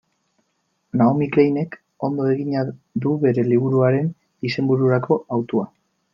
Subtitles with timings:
[1.01, 2.65] Naomi Kleinek ondo egina
[3.05, 4.09] du bere liburuaren
[4.51, 5.71] izenbururako hautua.